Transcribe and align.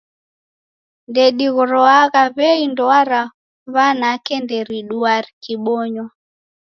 Ndedighroaa 1.09 2.03
w'ei 2.37 2.63
ndoa 2.71 3.01
ra 3.09 3.21
w'anake 3.73 4.35
nderiduaa 4.43 5.19
rikibonywa. 5.25 6.05